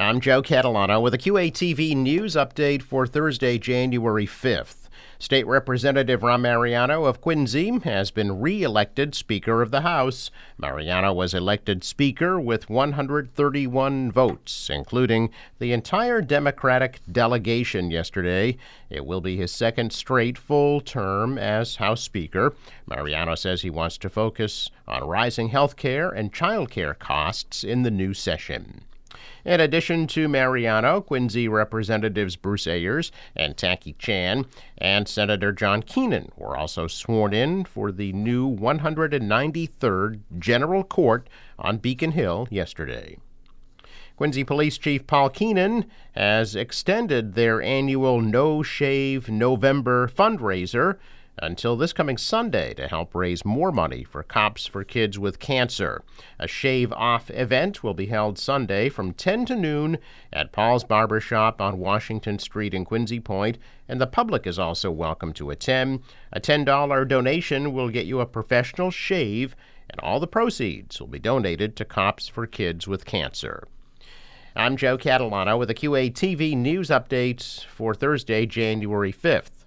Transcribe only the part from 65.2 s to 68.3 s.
to attend. A $10 donation will get you a